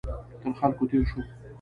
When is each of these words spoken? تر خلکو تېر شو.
تر 0.41 0.51
خلکو 0.59 0.83
تېر 0.89 1.03
شو. 1.09 1.19